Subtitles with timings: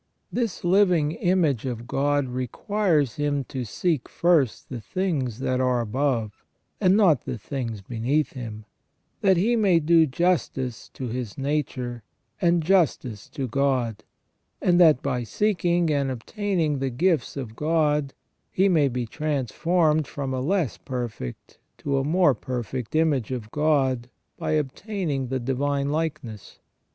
[0.31, 6.43] This living image of God requires him to seek first the things that are above,
[6.79, 8.65] and not the things beneath him,
[9.19, 12.01] that he may do justice to his nature,
[12.41, 14.03] and justice to God;
[14.59, 18.15] and that by seeking and obtaining the gifts of God
[18.51, 24.09] he may be transformed from a less perfect to a more perfect image of God
[24.35, 26.57] by obtaining the divine likeness.